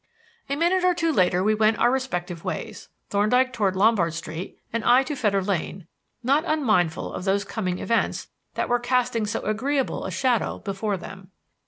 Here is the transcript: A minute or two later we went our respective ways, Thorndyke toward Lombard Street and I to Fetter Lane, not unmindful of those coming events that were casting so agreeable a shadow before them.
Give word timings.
A 0.49 0.55
minute 0.55 0.83
or 0.83 0.95
two 0.95 1.11
later 1.11 1.43
we 1.43 1.53
went 1.53 1.77
our 1.77 1.91
respective 1.91 2.43
ways, 2.43 2.89
Thorndyke 3.11 3.53
toward 3.53 3.75
Lombard 3.75 4.15
Street 4.15 4.57
and 4.73 4.83
I 4.83 5.03
to 5.03 5.15
Fetter 5.15 5.43
Lane, 5.43 5.85
not 6.23 6.43
unmindful 6.43 7.13
of 7.13 7.23
those 7.23 7.45
coming 7.45 7.77
events 7.77 8.27
that 8.55 8.67
were 8.67 8.79
casting 8.79 9.27
so 9.27 9.41
agreeable 9.41 10.05
a 10.05 10.09
shadow 10.09 10.57
before 10.57 10.97
them. 10.97 11.29